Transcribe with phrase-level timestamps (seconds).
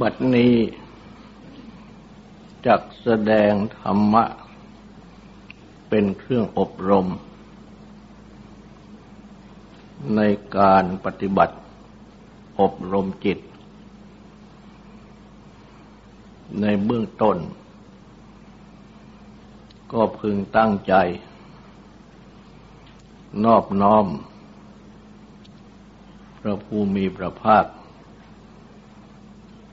[0.00, 0.54] บัดนี้
[2.66, 4.24] จักแสดงธรรมะ
[5.88, 7.06] เป็นเครื่องอบรม
[10.16, 10.20] ใน
[10.58, 11.56] การปฏิบัติ
[12.60, 13.38] อบรมจิต
[16.60, 17.36] ในเบื้องต้น
[19.92, 20.94] ก็พึงตั้งใจ
[23.44, 24.06] นอบน้อม
[26.40, 27.64] พระภูมิพระภาค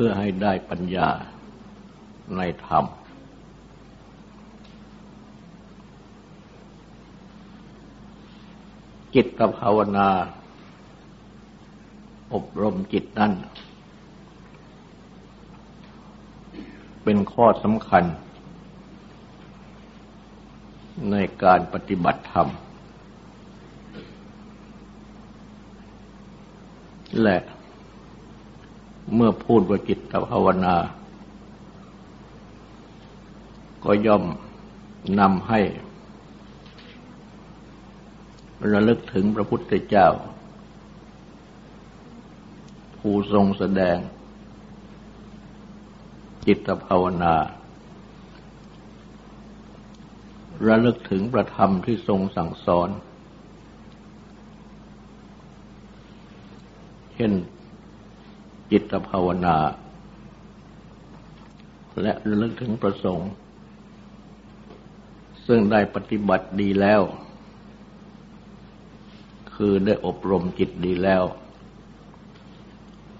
[0.00, 1.08] พื่อให้ได้ปัญญา
[2.36, 2.84] ในธรรม
[9.14, 10.08] จิตภาวนา
[12.34, 13.32] อบรมจิตนั้น
[17.04, 18.04] เป็นข้อสำคัญ
[21.10, 22.48] ในการปฏิบัติธรรม
[27.22, 27.38] และ
[29.14, 29.98] เมื่อพูดว่าจิต
[30.30, 30.76] ภาวนา
[33.84, 34.24] ก็ย่อม
[35.20, 35.60] นำให้
[38.72, 40.08] ระลึกถึงพระพุทธเจ้า
[42.98, 43.96] ผู้ทรงแสดง
[46.46, 47.34] จิตภาวนา
[50.66, 52.88] ระลึกถึงประธรรมที่ทรงสั่งสอน
[57.14, 57.32] เช่น
[58.70, 59.56] จิตภาวนา
[62.02, 63.30] และระลึกถึงประสงค์
[65.46, 67.02] ซึ่งได้ปฏิบัติดีแล้ว
[69.54, 71.24] คือได้อบรมจิตดีแล้ว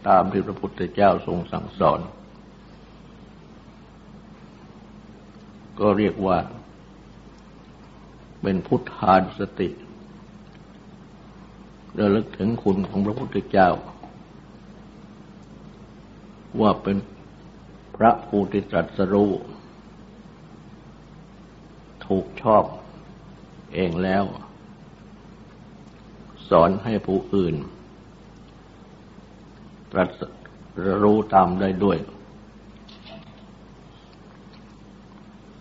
[0.08, 2.00] ตามที่พระพุทธเจ้าทรงสั่งสอน
[5.80, 6.38] ก็เรียกว่า
[8.42, 9.68] เป็นพุทธานุสติ
[11.98, 13.68] ระลึกถึงคุณของพระพุทธเจ้า
[16.60, 16.96] ว่าเป็น
[17.96, 19.30] พระผู้ที่ตรัสรู้
[22.06, 22.64] ถูกชอบ
[23.74, 24.24] เองแล้ว
[26.48, 27.54] สอนให้ผู้อื่น
[29.92, 30.20] ตรัส
[31.02, 31.98] รู้ตามได้ด้วย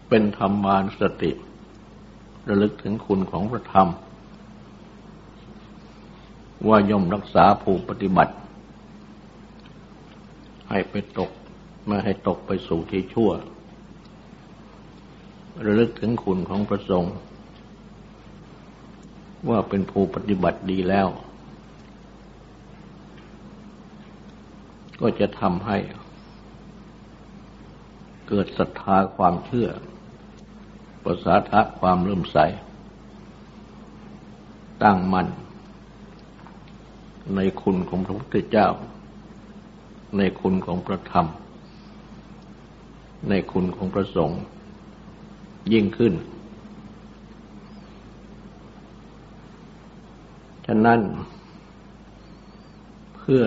[0.09, 1.31] เป็นธรรมานสติ
[2.47, 3.89] ระลึกถึงคุณของพระธรรม
[6.67, 8.33] ว่าย่อมรักษาผู้ปฏิบัติ
[10.69, 11.31] ให้ไปตก
[11.87, 13.31] ไม่ให้ตกไปสู่ที่ชั่ว
[15.65, 17.15] ระลึกถึงคุณของพระสงฆ์
[19.49, 21.07] ว่าเป็นผู้ปฏิบัติดีแล้ว
[25.01, 25.77] ก็จะทำให้
[28.27, 29.69] เกิดศรัทธาความเชื่อ
[31.03, 32.37] ประสาทะความเริ่มใส
[34.83, 35.27] ตั้งมั่น
[37.35, 38.67] ในคุณของพระพุทธเจ้า
[40.17, 41.27] ในคุณของพระธรรม
[43.29, 44.41] ในคุณของพระสงฆ์
[45.73, 46.13] ยิ่งขึ้น
[50.65, 50.99] ฉะนั้น
[53.17, 53.43] เพื่อ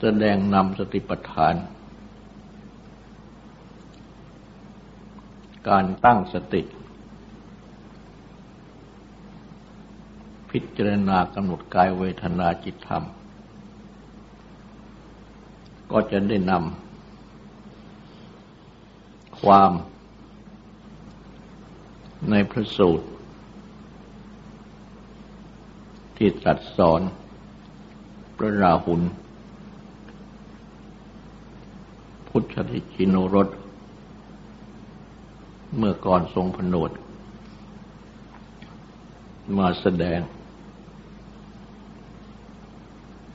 [0.00, 1.54] แสดงนำสติปัฏฐาน
[5.68, 6.62] การตั้งสติ
[10.50, 13.04] พิจารณากำหนดกายเวทนาจิตธรรม
[15.90, 19.72] ก็จะได้นำความ
[22.30, 23.06] ในพระสูตร
[26.16, 27.00] ที่ตรัสสอน
[28.36, 29.02] พระราหุล
[32.28, 33.48] พุทธธิจิโนรส
[35.76, 36.90] เมื่อก่อนทรงผนวด
[39.58, 40.20] มาแสดง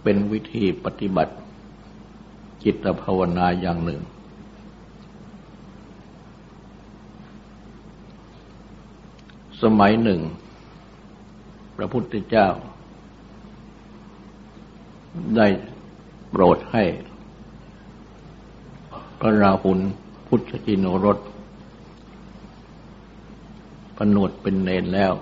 [0.03, 1.33] เป็นวิธีปฏิบัติ
[2.63, 4.01] จิตภาวนาอย่างหนึ่ง
[9.61, 10.21] สมัยหนึ่ง
[11.75, 12.47] พระพุทธเจ้า
[15.37, 15.47] ได้
[16.29, 16.83] โปรดให้
[19.19, 19.79] พระราหุล
[20.27, 21.17] พุทธจิโนรส
[23.97, 25.13] ผนวดเป็นเนรแล้ว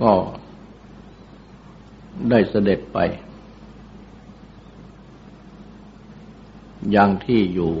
[0.00, 0.12] ก็
[2.30, 2.98] ได้เสด็จไป
[6.94, 7.72] ยังที่อยู่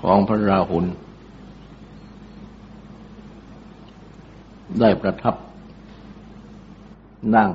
[0.00, 0.84] ของพระราหุล
[4.80, 5.34] ได้ประทับ
[7.34, 7.50] นั่ง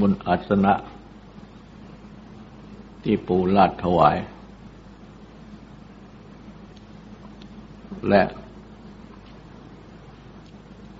[0.00, 0.74] บนอาสนะ
[3.02, 4.16] ที่ปูลาดถวาย
[8.08, 8.22] และ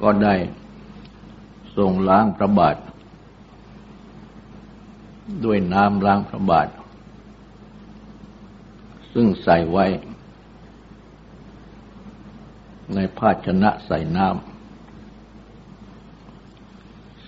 [0.03, 0.35] ก็ได้
[1.77, 2.77] ทรงล้างพระบาท
[5.45, 6.69] ด้วยน้ำล้างพระบาท
[9.13, 9.87] ซึ่งใส่ไว้
[12.95, 14.39] ในภาชนะใส่น้ำ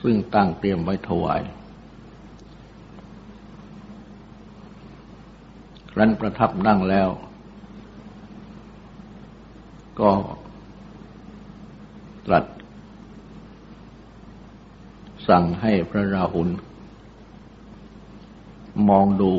[0.03, 1.43] ซึ่งตั้งเตรียมไว้ถวาย
[5.93, 7.09] ครั้นประทับนั่งแล้ว
[10.01, 10.11] ก็
[12.27, 12.45] ตรัส
[15.29, 16.49] สั่งให้พระราหุล
[18.89, 19.33] มองดู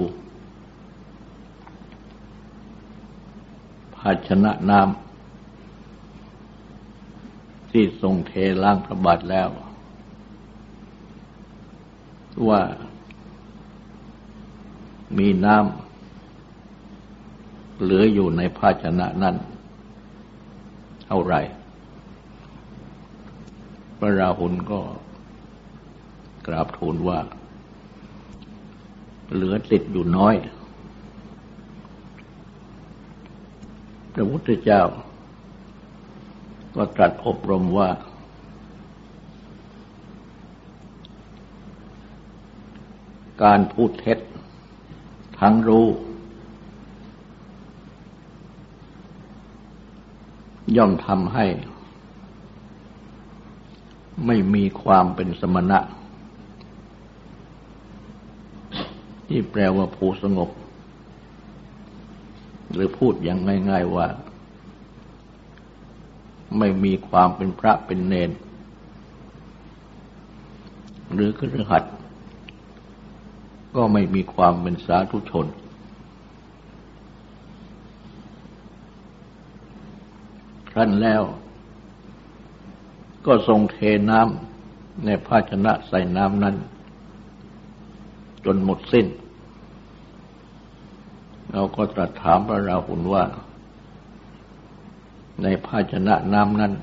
[3.95, 4.89] ภาชนะน้ำ
[7.71, 8.31] ที่ทรงเท
[8.63, 9.49] ล้างพระบาทแล้ว
[12.47, 12.61] ว่า
[15.17, 19.35] มีน้ำเหลืออยู่ในภาชนะนั้น
[21.05, 21.35] เท่าไร
[23.97, 24.79] พระราหุลก็
[26.45, 27.19] กราบทูลว่า
[29.33, 30.35] เหลือติดอยู่น้อย
[34.13, 34.81] พระพุทธเจ้า
[36.75, 37.89] ก็ตรัสอบรมว่า
[43.43, 44.19] การพูดเท็จ
[45.39, 45.87] ทั้งรู้
[50.77, 51.45] ย่อมทำให้
[54.25, 55.79] ไม่มีความเป็นสมณะ
[59.27, 60.49] ที่แปลว่าผู้สงบ
[62.73, 63.39] หรือพูดอย่าง
[63.69, 64.07] ง่าย ๆว่า
[66.57, 68.31] ไม่มีความเป็นพระเป็นเนน
[71.13, 71.83] หรือครหัด
[73.75, 75.45] ก็ไม่มีความเป็นสาธุชน
[80.69, 81.23] ครั้นแล้ว
[83.25, 83.77] ก็ทรงเท
[84.09, 86.55] น้ำในภาชนะใส่น้ำนั้น
[88.49, 89.07] จนหมดสิ้น
[91.51, 93.23] เราก็ตรัสถามพระราหุลว่า
[95.43, 96.73] ในภาชนะน้ำนั้น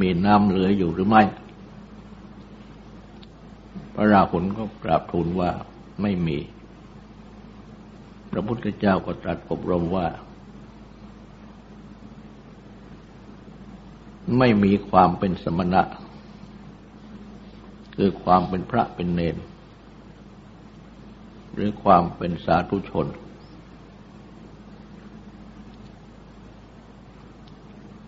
[0.00, 1.22] มีน้ำเหลืออยู่หรือไม่
[3.94, 5.50] พระราหุลก็กราบทูลว่า
[6.02, 6.38] ไม่มี
[8.30, 10.06] พระพุทธเจ้าก็ตรัสอบรมว่า
[14.38, 15.82] ไม่มีความเป็นสมณะ
[17.96, 19.36] คือความเป็นพระเป็นเนร
[21.54, 23.06] หรือความเป็นสาธุชน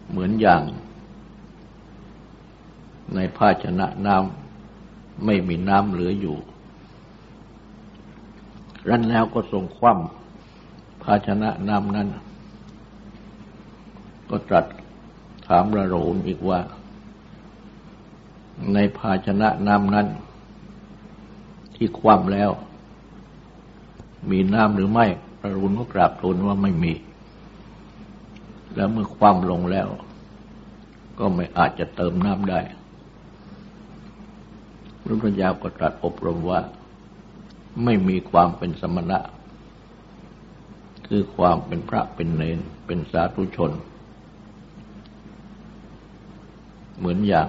[0.08, 0.62] เหมือนอย่าง
[3.14, 6.36] ในภาชนะน้ำไม่มีน้ำเหลืออยู่
[8.88, 12.08] รั้นแล้วก็ทรงคว่ำภาชนะน้ำนั้น
[14.30, 14.66] ก็ตรัส
[15.46, 16.60] ถามระโรนอีกว่า
[18.74, 20.06] ในภาชนะน้ำนั้น
[21.74, 22.50] ที่คว่ำแล้ว
[24.30, 25.06] มีน้ำหรือไม่
[25.40, 26.92] พระรุนก็กราบทูลว่าไม่มี
[28.74, 29.88] แล้วเมื่อความลงแล้ว
[31.18, 32.60] ก็ไม่อาจจะเติมน้ำได้
[35.02, 36.60] พระพุทธเจ้าก็ตรัสอบรมว่า
[37.84, 39.18] ไม่มีความเป็นสมณะ
[41.06, 43.72] คือความเป็นพระเป็นเนนเป็นสาธุชน
[46.98, 47.48] เหมือนอย่าง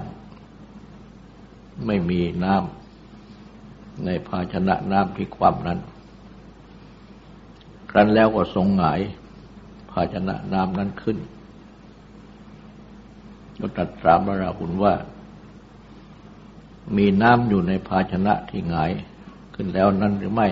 [1.85, 5.79] ไม่มีน้ำในภาชนะน้ำที่ความนั้น
[7.97, 9.01] ครั้นแล้วก็ทรงหงาย
[9.91, 11.17] ภาชนะน้ำนั้นขึ้น
[13.59, 14.93] ก็ตรัสถามพระราหุลว่า
[16.97, 18.91] มีน้ำอยู่ในภาชนะที่หงาย
[19.55, 20.47] ขึ้นแล้วนั้นหรือไม่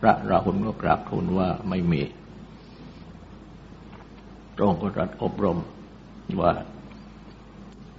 [0.00, 2.02] พระราหุลก็กราบทูลว่าไม่มี
[4.56, 5.58] ตรงก็ตรัสอบรม
[6.40, 6.52] ว่า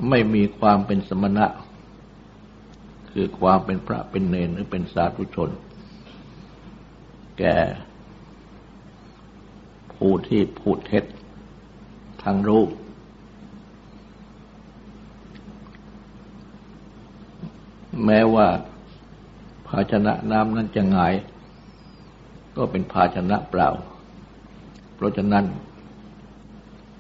[0.10, 1.46] ไม่มีความเป็นสมณะ
[3.12, 5.50] คือความเป็นพระเป็นเนรหรือเป็นสาธุชน
[7.40, 7.56] แก่
[10.08, 11.04] ผู้ที่พูดเท็จ
[12.24, 12.70] ทางรูป
[18.06, 18.48] แม้ว่า
[19.68, 21.14] ภาชนะน้ำนั้นจะหงาย
[22.56, 23.70] ก็เป็นภาชนะเปล่า
[24.94, 25.46] เพราะฉะนั้น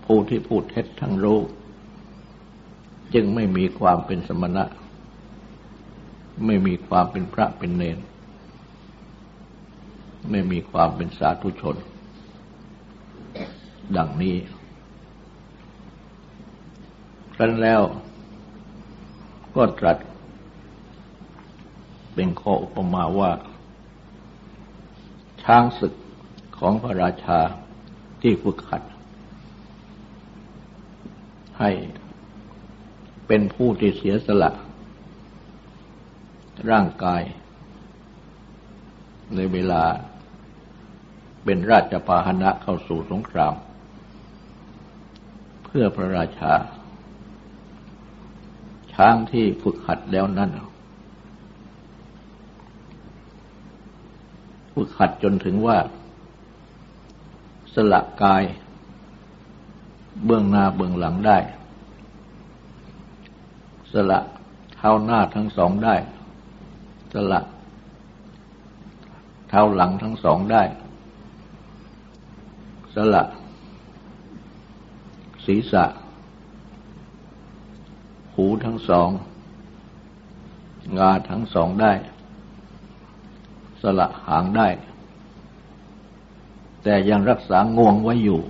[0.05, 1.45] ผู้ที่พูดเท็จทางรูป
[3.13, 4.63] จึงไม่มีความเป็นสมณะ
[6.45, 7.97] ไม่มีความเป็นพระเป็นเนร
[10.29, 11.77] ไม่มีความเป็นสาธุชน
[13.97, 14.37] ดังนี้
[17.33, 17.81] ครั้นแล้ว
[19.55, 19.97] ก็ตรัส
[22.13, 23.31] เป็นข้ออุปมาว่า
[25.43, 25.93] ช้างศึก
[26.57, 27.39] ของพระราชา
[28.21, 28.83] ที่ฝึกขัด
[31.59, 31.71] ให้
[33.27, 34.51] เป็นผู้ที่เสียสละ
[36.69, 37.21] ร่างกาย
[39.35, 39.83] ในเวลา
[41.43, 43.53] เป็นราชปาหนะเข้าสู่สงคราม
[45.75, 46.53] พื่อพระราชา
[48.93, 50.51] ช้างที่ฝึกหัดแล้วนั่น
[54.73, 55.77] ฝึกหัดจนถึงว่า
[57.73, 58.43] สละกาย
[60.25, 61.37] เบื้องหน้าเบื้องหลังได้
[63.93, 64.19] สละ
[64.75, 65.95] เท้าหน้าทั้งสองได้
[67.13, 67.41] สละ
[69.49, 70.63] เท้าหลังทั้งสองได้
[72.95, 73.23] สละ
[75.45, 75.85] ศีรษะ
[78.33, 79.09] หูทั้งสอง
[80.97, 81.93] งาทั้งสองได้
[83.81, 84.67] สละหางได้
[86.83, 88.41] แต่ยังรักษางวงไว้อยู่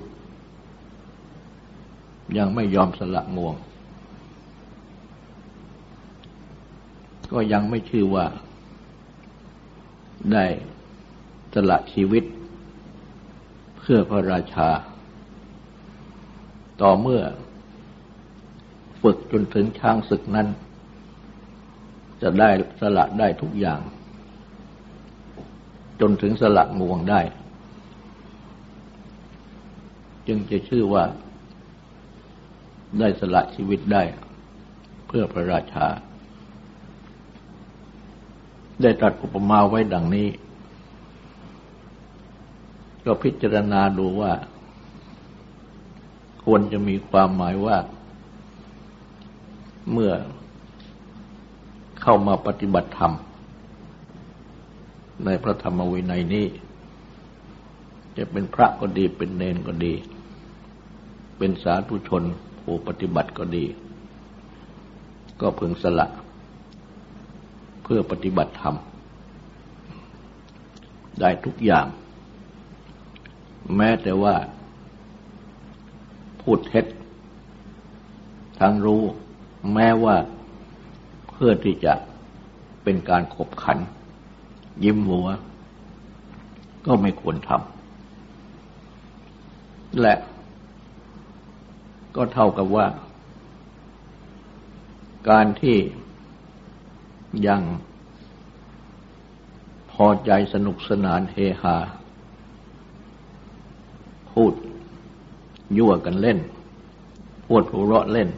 [2.37, 3.55] ยังไม่ยอมสละงวง
[7.31, 8.25] ก็ยังไม่ชื่อว่า
[10.31, 10.45] ได้
[11.53, 12.23] สละชีวิต
[13.77, 14.69] เพื่อพระราชา
[16.81, 17.21] ต่อเมื่อ
[19.01, 20.47] ฝึกจนถึงช้างศึกนั้น
[22.21, 22.49] จะได้
[22.81, 23.79] สละได้ทุกอย่าง
[26.01, 27.21] จนถึงสละงวงได้
[30.27, 31.03] จึงจะชื่อว่า
[32.99, 34.03] ได้สละชีวิตได้
[35.07, 35.87] เพื่อพระราชา
[38.81, 40.27] ได้ตรัสอุปมาไว้ดังนี้
[43.05, 44.33] ก็พิจารณาดูว่า
[46.43, 47.77] ควรจะมีความหมายว่า
[49.91, 50.11] เมื่อ
[52.01, 53.13] เข้ามาปฏิบัติธรรม
[55.25, 56.45] ในพระธรรมวินัยนี้
[58.17, 59.93] จะเป็นพระก็ดีเป็นเนนก็ดี
[61.37, 62.23] เป็นสาธุชน
[62.63, 63.65] ผู้ปฏิบัติก็ดี
[65.41, 66.07] ก็พึงสละ
[67.83, 68.75] เพื่อปฏิบัติธรรม
[71.19, 71.85] ได้ทุกอย่าง
[73.75, 74.35] แม้แต่ว่า
[76.43, 76.85] พูดเท็จ
[78.59, 79.03] ทั้งรู้
[79.73, 80.15] แม้ว่า
[81.29, 81.93] เพื่อที่จะ
[82.83, 83.77] เป็นการขบขัน
[84.83, 85.27] ยิ้มหัว
[86.85, 90.15] ก็ไม่ควรทำและ
[92.15, 92.87] ก็เท่ากับว่า
[95.29, 95.77] การที่
[97.47, 97.61] ยัง
[99.91, 101.77] พอใจสนุกสนานเฮฮา
[104.31, 104.53] พูด
[105.77, 106.39] ยั่วกันเล่น
[107.47, 108.29] พูดหัวเราะเล่น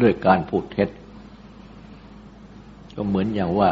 [0.00, 0.88] ด้วยการพูดเท็จ
[2.96, 3.70] ก็เหมือนอย่างว่า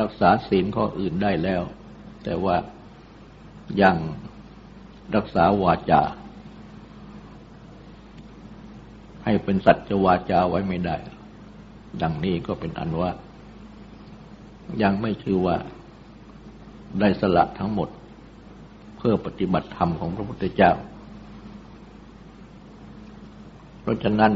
[0.00, 1.62] รักษาศีลข้ออื่นได้แล้ว
[2.24, 2.56] แต่ว่า
[3.82, 3.96] ยัง
[5.14, 6.02] รักษาวาจา
[9.24, 10.96] ให้เป็นสัจวาจาไว้ไม่ได้
[12.02, 13.10] ดังนี้ก็เป็นอันว่า
[14.82, 15.56] ยังไม่ชื่อว่า
[17.00, 17.88] ได้สละทั้งหมด
[19.04, 20.72] พื่อปฏิบัติธรรมของพระพุทธเจ้า
[23.80, 24.32] เพราะฉะนั้น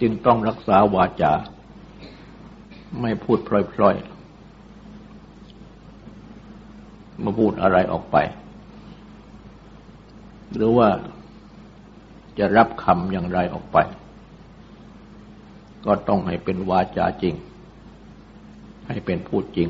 [0.00, 1.32] จึงต้องรักษาวาจา
[3.00, 3.50] ไม่พูดพ
[3.80, 8.16] ล่อยๆมาพูดอะไรออกไป
[10.54, 10.88] หรือว่า
[12.38, 13.78] จะรับคำอย่างไรออกไป
[15.86, 17.34] ก็ต้องให้เป็นวาจาจริง
[18.88, 19.68] ให้เป็นพูดจริง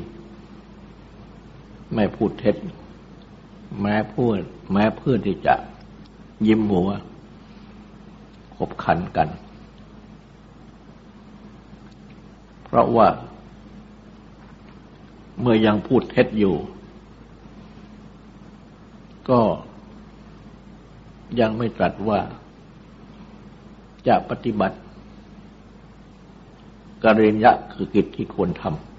[1.95, 2.55] ไม่พูดเท็จ
[3.81, 4.37] แม้พูด
[4.71, 5.55] แม้เพื่อที่จะ
[6.47, 6.89] ยิ้มหัว
[8.55, 9.29] ขบขันกัน
[12.63, 13.07] เพราะว่า
[15.39, 16.55] เมื่อยังพูดเท็จอยู่
[19.29, 19.39] ก็
[21.39, 22.19] ยังไม่ตรัสว่า
[24.07, 24.77] จะปฏิบัติ
[27.03, 28.90] กเรญยะคือกิจที่ควรทำ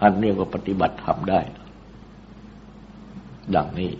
[0.00, 1.40] อันเรียกว่าปฏิบัติธรรมได้
[3.54, 3.92] ดังนี้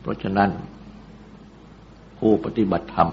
[0.00, 0.50] เพราะฉะนั้น
[2.18, 3.10] ผู้ปฏิบัติธรรม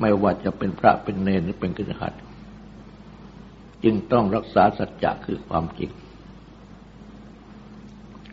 [0.00, 2.12] ไม่ว่าจะเป็นพระเป็นเนรหรือเป็นกิจหัด
[3.84, 5.90] จึงต้องรักษาสัจจะคือความจริง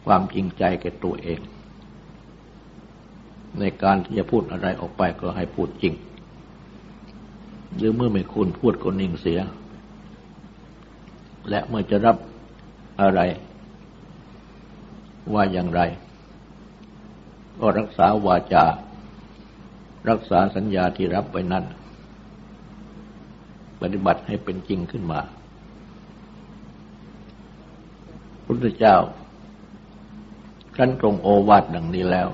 [0.05, 1.39] ความจริงใจแก่ตัวเอง
[3.60, 5.93] ในการที่จะพูดอะไรออกไปก็ให้พูดจริง
[7.75, 9.39] หรือเมื่อไม่คุณพูดก็นิ่งเสีย
[11.50, 12.18] และเมื่อจะรับ
[13.02, 13.22] อะไร
[15.34, 15.82] ว่าอย่างไร
[17.60, 18.66] ก็รักษาวาจา
[20.10, 21.64] รักษาสัญญาที่รับไปนั้น
[23.82, 25.22] ปฏิบัติให้เป็นจริงขึ้นมา
[28.46, 28.96] พุทธเจ้า
[30.75, 32.30] ครั้นตรงโอวาทดังนี้แล้ว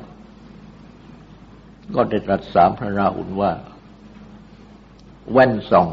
[1.96, 3.52] ก็ได้ตรัสสามพระราหุลว่า
[5.32, 5.88] แว่นส่อง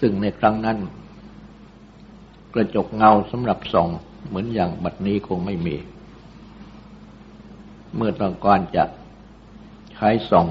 [0.00, 0.78] ซึ่งในครั้งนั้น
[2.54, 3.88] กระจกเงาสำหรับส่อง
[4.26, 5.76] เหมือนอย่างบัดนี้คงไม่มี
[7.96, 8.84] เมื่อต้องการจะ
[9.92, 10.46] ใช้ส่อง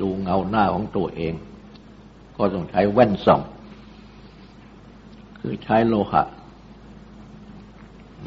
[0.00, 1.34] ดูเงาหน้าของตัวเอง
[2.36, 3.40] ก็ต้องใช้แว่นส่อง
[5.38, 6.22] คือใช้โลหะ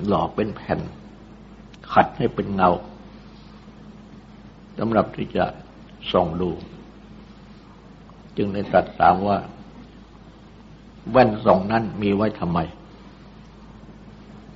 [0.08, 0.80] หล่อเป็นแผ่น
[1.92, 2.70] ขัดให้เป็นเงา
[4.78, 5.46] สำหรับที่จะ
[6.12, 6.52] ส่องดู
[8.38, 9.38] จึงได้ตรัสถามว่า
[11.12, 12.60] แว่นสองนั้นมีไว้ทำไม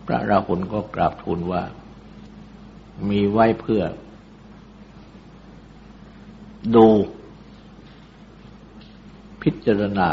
[0.06, 1.64] พระราหุลก็กราบทูลว่า
[3.10, 3.84] มีไว้เพื่อ
[6.76, 6.88] ดู
[9.42, 10.10] พิจารณา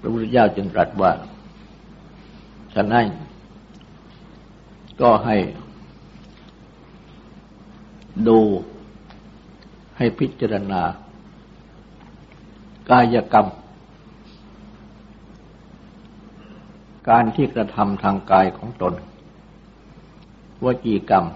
[0.00, 1.12] พระพุทธเจ้าจึงตรัสว่า
[2.74, 3.06] ฉะนั้น
[5.00, 5.36] ก็ให้
[8.28, 8.38] ดู
[9.96, 10.82] ให้พิจารณา
[12.90, 13.46] กายกรรม
[17.08, 18.94] การที่กระทำทางกายของตน
[20.64, 21.26] วจีกรรม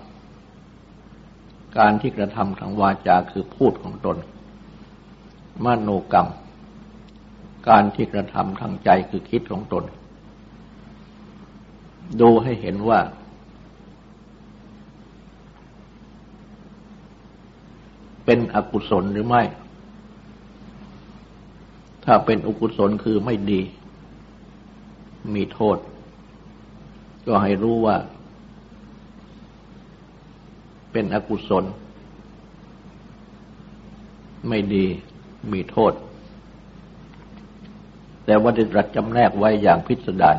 [1.78, 4.16] การที่กระทำทางวาจาคือพูดของตน
[5.64, 6.28] มโนกรรม
[7.68, 9.84] การที่กระทำทางใจคือคิดของตน
[12.20, 13.00] ดูให้เห็นว่า
[18.24, 19.42] เป็นอกุศลหรือไม่
[22.04, 23.60] ถ้าเป็นอกุศลคือไม่ดี
[25.34, 25.78] มีโทษ
[27.26, 27.96] ก็ให้รู้ว่า
[30.92, 31.64] เป็นอกุศล
[34.48, 34.86] ไม่ดี
[35.52, 35.92] มีโทษ
[38.24, 40.36] แต่ว่าได้รัสจำแนกไว้อย่างพิสดาร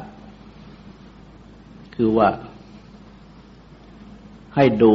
[1.95, 2.27] คือว่า
[4.55, 4.93] ให้ดู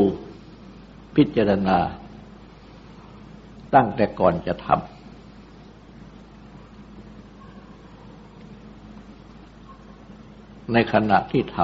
[1.17, 1.79] พิจารณา
[3.75, 4.96] ตั้งแต่ก่อนจะทำ
[10.73, 11.59] ในขณะที่ท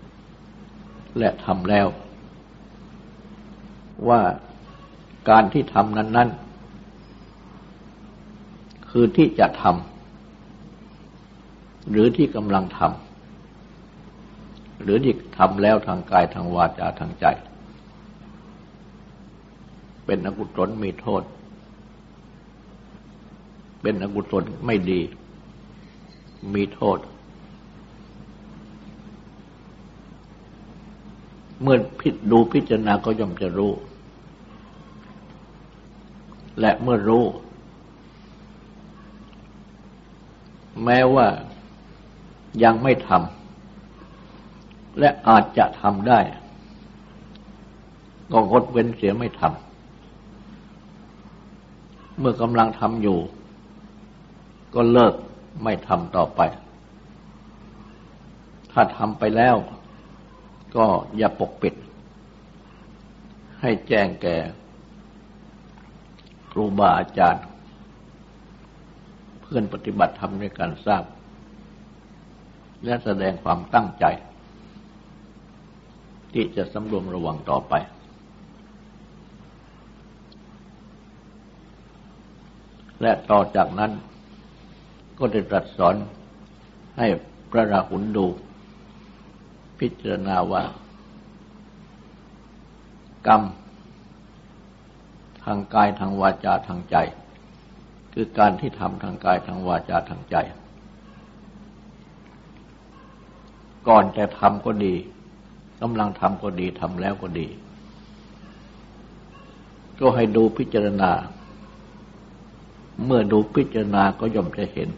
[0.00, 1.86] ำและทำแล้ว
[4.08, 4.20] ว่า
[5.30, 6.40] การที่ทำนั้น ๆ
[8.90, 17.26] คือที่จะทำหรือที่กำลังทำหรือที่ทำแล้วทางกายทางวาจาทางใจ
[20.06, 21.22] เป็นอกุศลมีโทษ
[23.82, 25.00] เป็นอกุศลไม่ดี
[26.54, 26.98] มีโทษ
[31.62, 33.72] เมื่อพิดูพิจารณาก็ย่อมจะรู้
[36.60, 37.24] และเมื่อรู้
[40.84, 41.26] แม้ว่า
[42.62, 46.20] ยังไม่ทำและอาจจะทำได้
[48.32, 53.18] ก็งดเว้นเสียไม่ทำเมื่อกำลังทำอยู่
[54.74, 55.14] ก็เลิก
[55.62, 56.40] ไม่ทำต่อไป
[58.72, 59.56] ถ้าทำไปแล้ว
[60.76, 61.74] ก็อย่าปกปิด
[63.60, 64.36] ให้แจ้งแก่
[66.52, 67.44] ครูบาอาจารย์
[69.40, 71.04] เพื่อนปฏิบัติธรรมในการทราบ
[72.84, 74.04] และแสดงความตั้งใจ
[76.32, 77.74] ที่จะสำรวมระวังต่อไป
[83.02, 83.92] และต่อจากนั้น
[85.18, 85.94] ก็ได้ตรัสสอน
[86.98, 87.06] ให้
[87.50, 88.26] พระราหุลดู
[89.82, 90.62] พิจารณาว่า
[93.26, 93.42] กรรม
[95.44, 96.96] ทางกายทางวาจาทางใจ
[98.12, 100.36] คือการที่ทำทางกายทางวาจาทางใจ
[103.88, 104.94] ก่อนจะทำก็ดี
[105.82, 107.46] กำลังทำก็ดีทำแล้วก็ดี
[109.98, 111.10] ก็ให้ดูพิจารณา
[113.04, 114.88] เมื่อดูพิจารณาก็ย่อมจะเห็น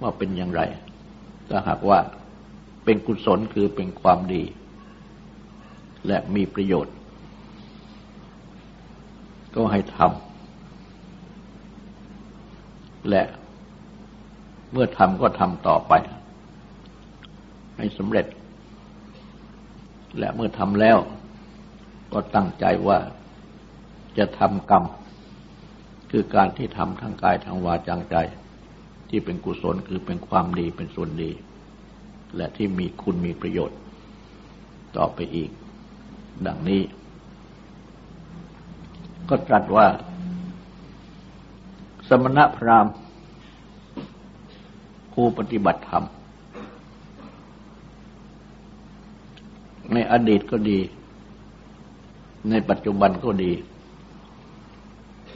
[0.00, 0.60] ว่าเป็นอย่างไร
[1.48, 1.98] ถ้าหากว่า
[2.84, 4.42] เป็นกุศลคือเป็นความดี
[6.06, 6.94] และมีประโยชน์
[9.54, 13.22] ก็ให้ทำและ
[14.72, 15.92] เมื่อทำก็ทำต่อไป
[17.78, 18.26] ให้สำเร็จ
[20.18, 20.98] และเมื่อทำแล้ว
[22.12, 22.98] ก็ตั้งใจว่า
[24.18, 24.84] จะทำกรรม
[26.10, 28.16] คือการที่ทำทางกายทางวาจางใจ
[29.08, 31.30] ที่เป็นกุศลคือเป็นความดีเป็นส่วนดี
[32.36, 33.78] และที่มีคุณมีประโยชน์
[34.96, 35.50] ต่อไปอีก
[36.46, 36.82] ดังนี้
[39.28, 39.86] ก็ตรัสว่า
[42.08, 42.94] สมณพราหมณ์
[45.12, 46.04] ผู้ปฏิบัติธรรม
[49.92, 50.78] ในอดีตก็ดี
[52.50, 53.52] ในปัจจุบันก็ดี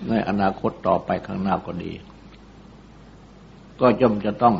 [0.08, 1.92] ในอนาคตต่อไปข้างหน้าก็ดี
[3.80, 4.54] ก็ย่อมจะต้อง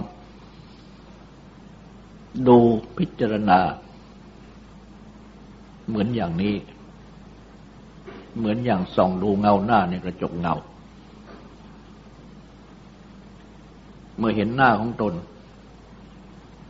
[2.49, 2.59] ดู
[2.99, 3.61] พิจารณา
[5.88, 6.55] เหมือนอย่างนี้
[8.37, 10.55] เหมือนอย่างส่องดูเงาหน้าในกระจกเงา
[14.18, 15.14] เมื่อเห็นหน้าของตน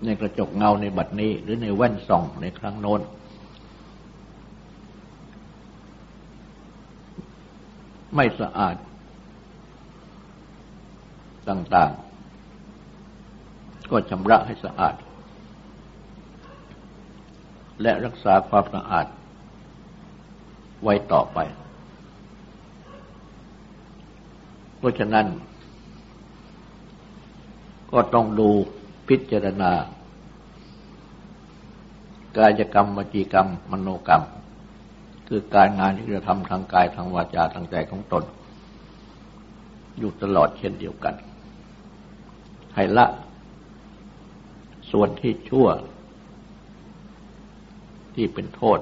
[0.04, 3.00] ในกระจกเงาในบัดนี้ หรือในแว่นส่องในครั้งโน้น
[8.14, 8.76] ไม่สะอาด
[11.48, 11.90] ต่าง
[13.10, 14.94] ๆ ก็ชำระให้สะอาด
[17.82, 19.06] และรักษาความสะอาด
[20.82, 21.38] ไว้ต่อไป
[24.78, 25.26] เพราะฉะนั้น
[27.92, 28.48] ก็ต้องดู
[29.08, 29.72] พิจารณา
[32.36, 34.24] กายกรรมวจีกรรม มโนกรรม
[35.28, 38.24] คือการงานที่จะทำทางกายทางวาจาทางใจของตน
[39.98, 41.14] อยู่ตลอดเช่นเดียวกัน
[42.74, 43.06] ให้ละ
[44.90, 45.66] ส่วนที่ชั่ว
[48.16, 48.78] ที่เป็นโทษ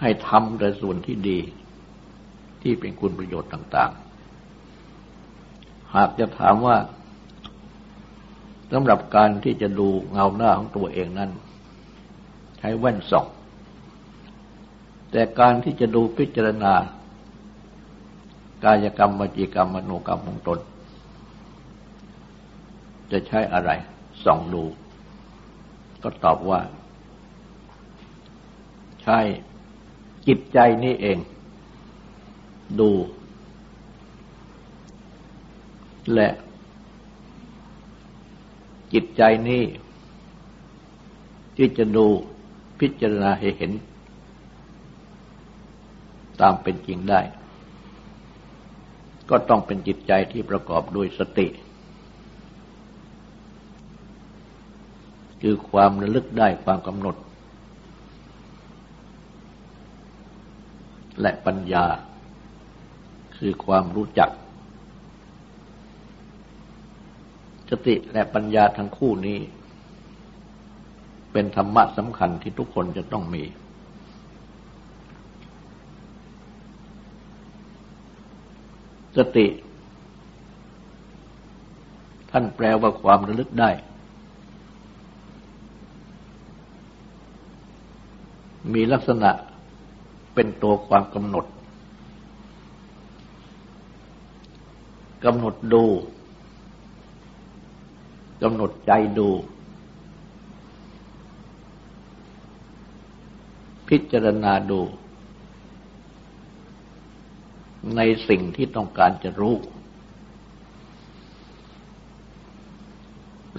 [0.00, 1.38] ให้ทำแต่ส่วนที่ดี
[2.62, 3.90] ที่เป็นคุณประโยชน์ต่าง
[5.12, 6.76] ๆ หากจะถามว่า
[8.72, 11.30] สำหรับการที่จะดูเงาหน้าของตัวเองนั้น
[12.58, 13.26] ใช้แว่นส่อง
[15.10, 16.74] แต่การที่จะดูพิจารณา
[18.64, 20.58] กายกรรมวจีกรรมมโนกรรมของตน
[23.10, 23.70] จะใช้อะไร
[24.24, 24.64] ส่องดู
[26.02, 26.60] ก็ตอบว่า
[29.06, 29.20] ใช่
[30.28, 31.18] จิตใจนี้เอง
[32.80, 32.90] ดู
[36.14, 36.28] และ
[38.92, 39.62] จิตใจนี้
[41.56, 42.06] ที่จะดู
[42.80, 43.72] พิจารณาให้เห็น
[46.40, 47.20] ตามเป็นจริงได้
[49.30, 51.46] ก็ต้องเป็นจิตใจที่ประกอบด้วยสติ
[55.42, 57.16] คือความระลึกได้ความกำหนด
[61.20, 61.86] และปัญญา
[63.36, 64.30] คือความรู้จัก
[67.70, 69.38] สติและปัญญาทั้งคู่นี้
[71.32, 73.42] เป็นธรรมะสำคัญที่ทุกคนจะต้องมี
[79.16, 79.46] สติ
[82.30, 83.70] ท่านแปลว่าความระลึกได้
[88.74, 89.30] มีลักษณะ
[90.36, 91.46] เป็นตัวความกำหนด
[95.24, 95.84] กำหนดดู
[98.42, 99.28] กำหนดใจดู
[103.88, 104.80] พิจารณาดู
[107.96, 109.56] ในสิ่งที่ต้องการจะรู้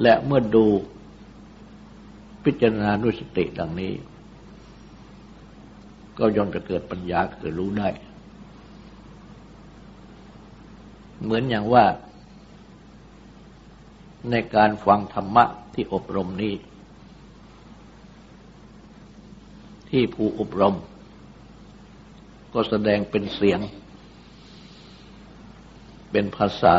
[0.02, 0.66] และเมื่อดู
[2.44, 3.94] พิจารณาด้วยสติดังนี้
[6.18, 7.90] ก็ย่อมจะเกิดปัญญาเกิดรู้ได้
[11.22, 11.86] เหมือนอย่างว่า
[14.32, 16.54] ในการฟังธรรมะที่อบรมนี้
[19.90, 20.76] ที่ผู้อบรม
[22.54, 23.60] ก็แสดงเป็นเสียง
[26.12, 26.76] เป็นภาษา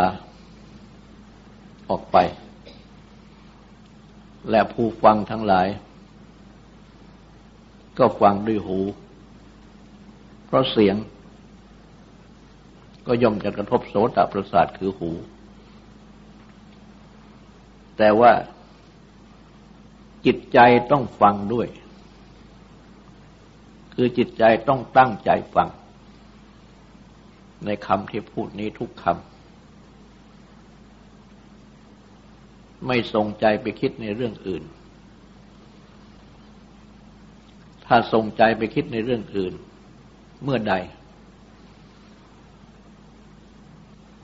[1.88, 2.16] ออกไป
[4.50, 5.68] และผู้ฟังทั้งหลาย
[7.98, 8.78] ก็ฟังด้วยหู
[10.48, 10.96] เพราะเสียง
[13.06, 15.10] ก็ย่อมจะกระทบโสตประสาทคือหู
[17.98, 18.32] แต่ว่า
[20.26, 20.58] จิตใจ
[20.90, 21.68] ต้องฟังด้วย
[23.94, 25.68] คือจิตใจต้องตั้งใจฟัง
[27.64, 29.14] ในคำที่พูดนี้ทุกคำ
[32.86, 34.62] ไม่ทรงใจไปคิดในเรื่องอื่น
[37.86, 39.54] ถ้าทรงใจไปคิดในเรื่องอื่น
[40.42, 40.74] เมื่อใด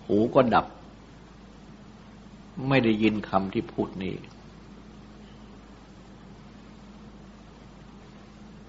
[0.06, 0.66] หูก็ดับ
[2.68, 4.14] ไม่ได้ยินคำที่พูดนี้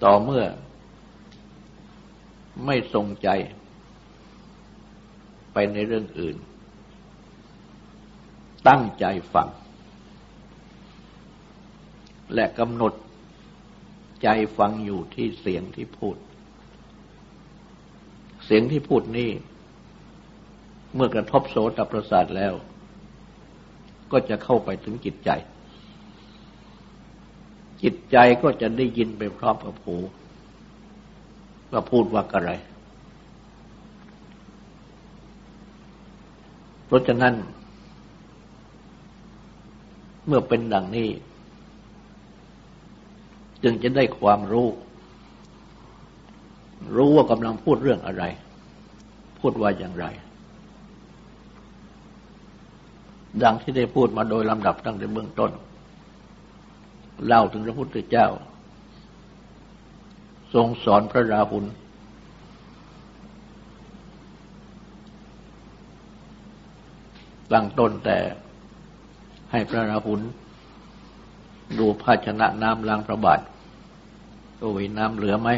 [0.02, 0.44] ต่อเมื่อ
[2.64, 3.28] ไม่ทรงใจ
[5.52, 6.36] ไปในเรื่องอื่น
[8.68, 9.04] ตั้งใจ
[9.34, 9.48] ฟัง
[12.34, 12.92] และกำหนด
[14.22, 14.28] ใจ
[14.58, 16.16] ฟังอยู่ที่เสียงที่พูด
[18.46, 19.30] เสียงที่พูดนี่
[20.94, 22.54] เมื่อกระทบโสตประสาทแล้ว
[24.12, 25.30] ก็จะเข้าไปถึงจิตใจ
[27.82, 29.96] จิตใจก็จะได้ยินไปพร้อมกับหู
[31.72, 32.50] ว่าพูดว่าอะไร
[36.86, 37.34] เพราะฉะนั้น
[40.26, 41.10] เมื่อเป็นดังนี้
[43.62, 44.68] จึงจะได้ความรู้
[46.94, 48.24] รู้ว่ากำลังพูดเรื่องอะไร
[49.40, 50.06] พูดว่าอย่างไร
[53.42, 55.50] ดังที่ได้พูดมาโดยลำดับตั้งแต่เบื้องต้น
[57.26, 58.28] เล่าถึงพระพุทธเจ้า
[60.54, 61.64] ทรงสอนพระราหุล
[67.52, 68.18] ตั้งต้นแต่
[69.52, 70.20] ให้พระราหุล
[71.78, 73.40] ดูภาชนะน้ำล้างพระบาท
[74.60, 75.48] ตัววิน้ำเหลือไหม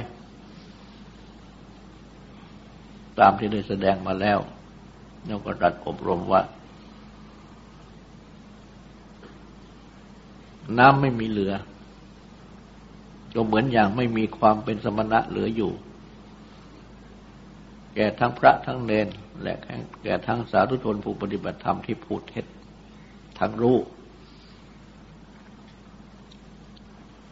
[3.20, 4.38] ตามที่ได้แสดงมาแล้ว
[5.26, 6.42] แล้วก็รัดอบรมว่า
[10.78, 11.54] น้ำไม่มีเหลือ
[13.34, 15.72] ก็เหมือนอย่างไม่มีความเป็นสมณะเหลืออยู่
[17.94, 19.08] แก่ทั้งพระทั้งเนน
[19.42, 19.56] และ
[20.02, 22.46] แก่ทั้งสาธุชนผู้ปฏิบัติธรรมที่พูดเท็จ
[23.38, 23.78] ทั้งรู้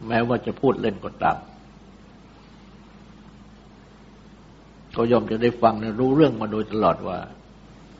[0.07, 1.37] แม้ว่าจะพูดเล่นก็ตาม
[4.97, 7.17] ก็ยอมจะได้ฟังนะรู้เรื่องมาโดยตลอดว่า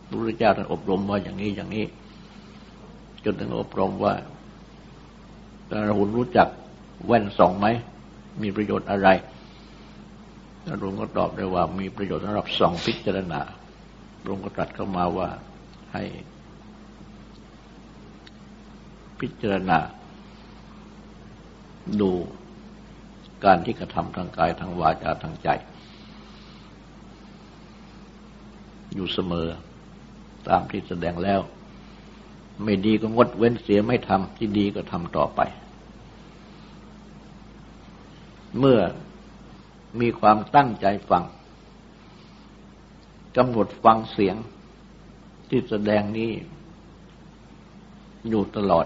[0.07, 1.85] พระพุทธเจ้าท่านอบรมว่าอย่างนี้อย่างนี้
[3.23, 4.13] จนถึงอบรมว่า
[5.69, 6.47] ตาหุนรู้จัก
[7.05, 7.67] แว่นสองไหม
[8.41, 9.07] มีประโยชน์อะไร
[10.65, 13.41] ท่าหลวงก็ตอบได้ว่า มีประโยชน์สำหรับสองพิจารณา
[14.23, 15.29] หลวงก็ตรัสเข้ามาว่า
[15.93, 16.03] ให้
[19.19, 19.77] พิจารณา
[22.01, 22.11] ดู
[23.45, 25.49] การที่กระทำทางกายทางวาจาทางใจ
[28.95, 29.47] อยู่เสมอ
[30.47, 31.41] ตามที่แสดงแล้ว
[32.63, 35.41] ไม่ดีก็งดเว้นเสียไม่ทำที่ดีก็ทำต่อไป
[38.59, 38.79] เมื่อ
[39.99, 41.23] มีความตั้งใจฟัง
[43.37, 44.35] กำหนดฟังเสียง
[45.49, 46.31] ที่แสดงนี้
[48.29, 48.85] อยู่ตลอด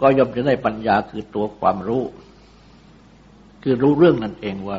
[0.00, 2.04] ก็ย่อมจะได้ปัญญาคือตัวความรู้
[3.62, 4.78] คือรู้เรื่องนั่นเองว่า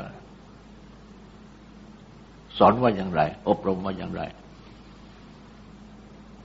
[2.57, 4.23] สอนว่าอย่างไร อบรมว่าอย่างไร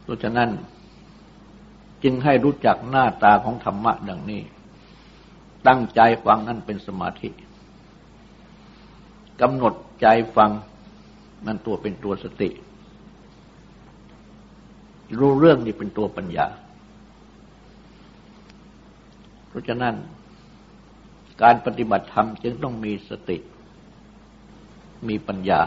[0.02, 0.50] เพราะฉะนั้น
[2.02, 4.42] จึงให้รู้จักหน้าตาของธรรมะดังนี้
[5.66, 7.28] ตั้งใจฟังนั่นเป็นสมาธิ
[9.40, 10.50] กำหนดใจฟัง
[11.46, 12.50] นั่นตัวเป็นตัวสติ
[15.18, 16.46] รู้เรื่องนี่เป็นตัวปัญญา
[19.48, 19.94] เพราะฉะนั้น
[21.42, 23.38] การปฏิบัติธรรมจึงต้องมีสติ
[25.08, 25.60] มีปัญญา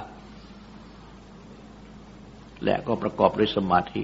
[2.63, 4.03] และก็ประกอบด้วยสมาธิ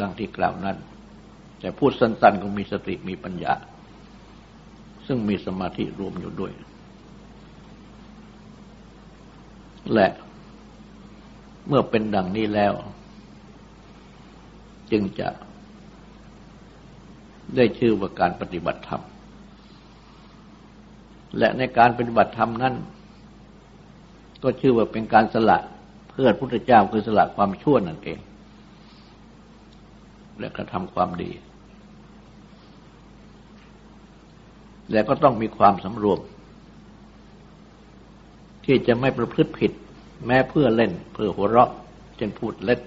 [0.00, 0.76] ดังที่กล่าวนั้น
[1.60, 3.54] แต่พูดสั้นๆก็มีสติมีปัญญา
[5.06, 6.52] ซึ่งมีสมาธิรวมอยู่ด้วย
[9.94, 10.08] และ
[11.68, 12.72] เมื่อเป็นดังนี้แล้ว
[14.92, 15.28] จึงจะ
[17.56, 19.02] ได้ชื่อว่าการปฏิบัติธรรม
[21.38, 22.74] และในการปฏิบัติธรรมนั้น
[24.42, 25.58] ก็ชื่อว่าเป็นการสละ
[26.14, 28.18] พื่อพุทธเจ้าคือสละความชั่วนั่นเอง
[30.38, 31.30] และกระทำความดี
[34.90, 36.20] และก็ต้องมีความสำรวม
[38.64, 39.72] ที่จะไม่ประพฤติผิด
[40.26, 41.70] แม้เพื่อเล่น เพื่อหัวเราะ
[42.16, 42.80] เช่นพูดเล็ด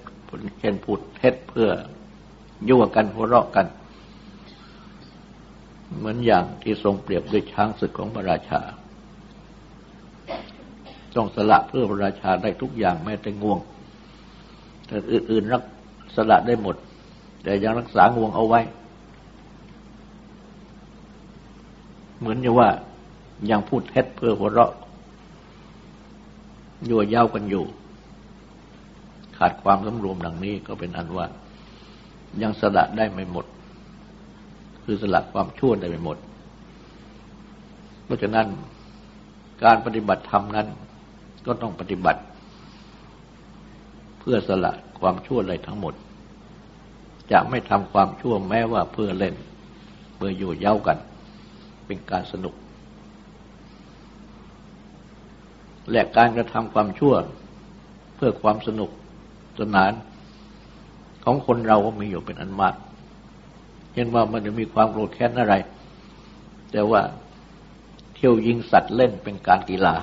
[0.59, 1.69] เช่นพูดเท็จเพื่อ
[2.69, 3.67] ยั่วกันหัวเราะกัน
[5.97, 8.61] เหมือนอย่างที่ทรงเปรียบด้วยช้างศึกของพระราชา
[11.17, 13.59] ต้องสละเพื่อพระราชาได้ทุกอย่างแม้แต่งวง
[14.87, 15.63] แต่อื่นๆรัก
[16.15, 16.75] สละได้หมด
[17.43, 18.61] แต่ยังรักษางวงเอาไว้
[22.19, 22.69] เหมือนอย่างว่า
[23.49, 24.73] ยังพูดเท็จเพื่อหัวเราะ
[26.89, 27.63] ยั่วเย้ากันอยู่
[29.37, 31.25] ขาดความสำรวมดังนี้ก็เป็นอันว่า
[32.41, 33.45] ยังสละได้ไม่หมด
[34.83, 36.17] คือสละความชั่วได้ไม่หมด
[38.05, 38.47] เพราะฉะนั้น
[39.63, 40.67] การปฏิบัติธรรมนั้น
[41.47, 42.21] ก็ต้องปฏิบัติ
[44.19, 45.93] เพื่อสละความชั่วอะไรทั้งหมด
[47.31, 49.35] จะไม่ทำความชั่วแม้ว่าเพื่อเล่น
[50.15, 50.97] เพื่ออยู่เย้ากัน
[51.85, 52.55] เป็นการสนุก
[55.91, 57.13] และการกระทำความชั่ว
[58.15, 58.89] เพื่อความสนุก
[59.59, 59.91] สนาน
[61.23, 62.75] ของคนเราก็มีอยู่เป็นอันมาก
[63.93, 65.55] เห็นว่ามันจะมีความโกรธแค้นอะไร
[66.71, 67.01] แต่ว่า
[68.15, 69.95] เที่ยวยิงสัตว์เล่นเป็นการกีฬา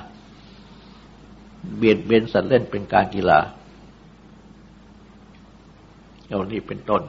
[1.77, 3.39] เบียดเบียนสัตว์เล่นเป็นการกีฬา
[6.27, 7.03] เหล่านี้เป็นต้น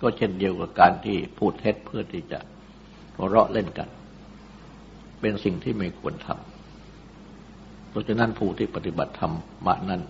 [0.00, 2.38] ก็เช่นเดียวกับการที่พูดเท็จเพื่อที่จะ
[3.16, 3.88] หัวเราะเล่นกัน
[5.20, 9.34] เป็นสิ่งที่ไม่ควรทำเพราะฉะนั้นผู้ที่ปฏิบัติธรรม
[9.66, 10.02] มานั้น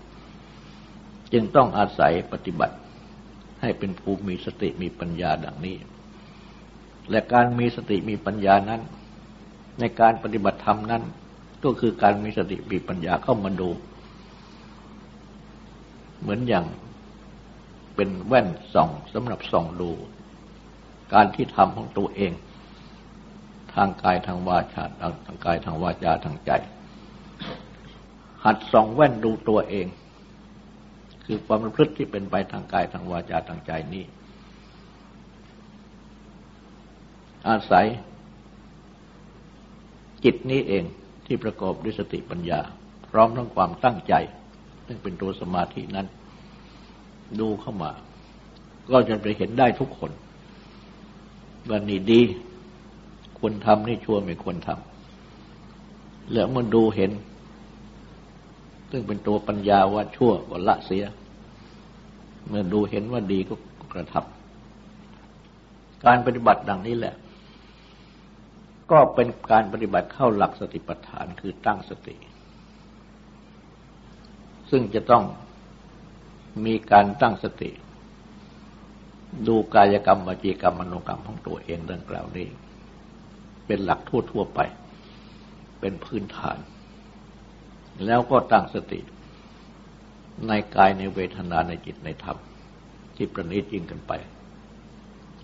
[1.33, 2.77] จึงต้องอาศัยปฏิบัติ
[3.61, 5.77] ให้เป็นภูมิมีสติมีปัญญาดังนี้
[7.11, 8.81] และการมีสติมีปัญญานั้น
[9.81, 11.03] ในการปฏิบัติธรรมนั้น
[11.65, 13.71] ก็คือการมีสติมีปัญญาเข้ามาดู
[16.21, 16.65] เหมือนอย่าง
[17.95, 19.91] เป็นแว่นส่องสำหรับส่องดู
[21.15, 22.33] การที่ทำของตัวเอง
[23.75, 24.83] ทางกายทางวาจา
[25.27, 26.51] ทางกายทางวาจาทางใจ
[28.45, 29.87] หัดส่องแว่นดูตัวเอง
[31.25, 34.05] คือความประพฤติที่เป็นไปทางกายทางวาจาทางใจนี้
[37.49, 37.87] อาศัย
[40.25, 40.85] จิตนี้เอง
[41.33, 42.61] ที่ประกอบด้วยสติปัญญา
[43.11, 44.15] พร้อมทั้งความตั้งใจ
[44.87, 46.07] ซึ่งเป็นตัวสมาธินั้น
[47.41, 47.91] ดูเข้ามา
[48.91, 50.13] ก็จะไปเห็นได้ทุกคน
[51.69, 52.21] ว่านี่ดี
[53.39, 57.11] ควรทำนี่ชั่วไม่ควรทำแล้วมันดูเห็น
[58.91, 61.05] ซึ่งเป็นตัวปัญญาว่าชั่วก็ละเสีย
[62.49, 63.55] เมื่อดูเห็นว่าดีก็
[63.93, 67.15] กระทำการปฏิบัติดังนี้แหละ
[68.91, 72.17] ก็เป็นการปฏิบัติเข้าหลักสติปัฏฐานคือตั้งสติ
[74.71, 75.25] ซึ่งจะต้อง
[76.67, 77.71] มีการตั้งสติ
[79.47, 82.49] ดูกายกรรมวจีกรรมมโนกรรมของตัวเองดังกล่าวนี้
[83.67, 84.61] เป็นหลักทั่วๆไป
[85.81, 86.59] เป็นพื้นฐาน
[88.07, 89.01] แล้วก็ตั้งสติ
[90.49, 92.39] ในกายในเวทนาในจิตในธรรม
[93.17, 94.13] ที่ประณีตยิ่งกันไป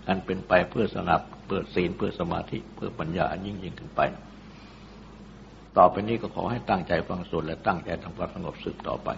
[0.07, 4.01] อันเป็นไปเพื่อสนับ เปิดศีลเพื่อสมาธิเพื่อปัญญาอันยิ่งยิ่งขึ้นไป
[5.77, 9.09] ต่อไปนี้ก็ขอให้ตั้งใจฟังสวดและตั้งใจทำความสงบสึกต่อไป